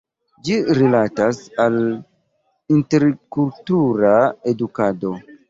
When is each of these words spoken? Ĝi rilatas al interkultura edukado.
Ĝi 0.45 0.53
rilatas 0.77 1.41
al 1.65 1.77
interkultura 2.79 4.17
edukado. 4.55 5.15